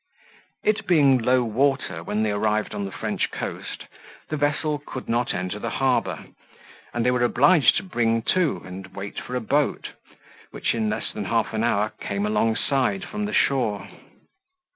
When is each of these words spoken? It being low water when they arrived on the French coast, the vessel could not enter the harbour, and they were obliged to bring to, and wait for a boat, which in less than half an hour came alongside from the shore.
It 0.63 0.87
being 0.87 1.19
low 1.19 1.43
water 1.43 2.01
when 2.01 2.23
they 2.23 2.31
arrived 2.31 2.73
on 2.73 2.85
the 2.85 2.91
French 2.91 3.29
coast, 3.29 3.85
the 4.29 4.35
vessel 4.35 4.81
could 4.83 5.07
not 5.07 5.31
enter 5.35 5.59
the 5.59 5.69
harbour, 5.69 6.25
and 6.91 7.05
they 7.05 7.11
were 7.11 7.21
obliged 7.21 7.77
to 7.77 7.83
bring 7.83 8.23
to, 8.33 8.63
and 8.65 8.95
wait 8.95 9.19
for 9.21 9.35
a 9.35 9.41
boat, 9.41 9.89
which 10.49 10.73
in 10.73 10.89
less 10.89 11.11
than 11.13 11.25
half 11.25 11.53
an 11.53 11.63
hour 11.63 11.91
came 12.01 12.25
alongside 12.25 13.05
from 13.05 13.25
the 13.25 13.33
shore. 13.35 13.89